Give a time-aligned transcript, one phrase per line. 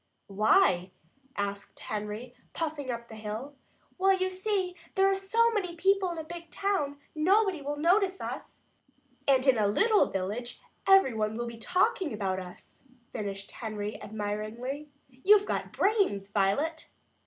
[0.25, 0.89] "Why?"
[1.37, 3.53] asked Henry, puffing up the hill.
[3.99, 8.19] "Well, you see, there are so many people in a big town, nobody will notice
[8.19, 8.61] us"
[9.27, 12.83] "And in a little village everyone would be talking about us,"
[13.13, 14.89] finished Henry admiringly.
[15.07, 16.89] "You've got brains, Violet!"